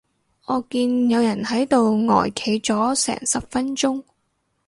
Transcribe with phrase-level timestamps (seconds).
[0.47, 4.03] 我見有人喺度呆企咗成十分鐘